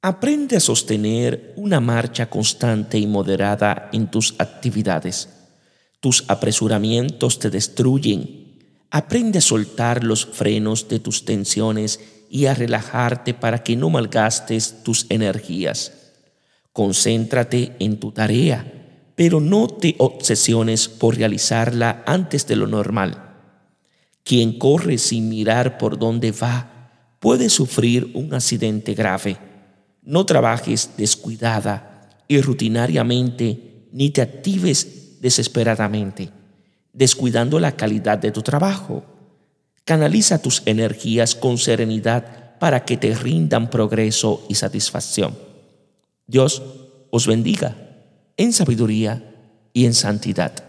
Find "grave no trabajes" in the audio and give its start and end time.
28.94-30.92